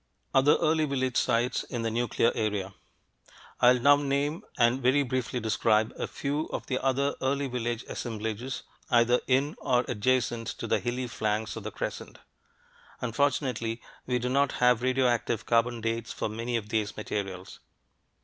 [0.33, 2.73] OTHER EARLY VILLAGE SITES IN THE NUCLEAR AREA
[3.59, 8.63] I'll now name and very briefly describe a few of the other early village assemblages
[8.89, 12.17] either in or adjacent to the hilly flanks of the crescent.
[12.99, 17.59] Unfortunately, we do not have radioactive carbon dates for many of these materials.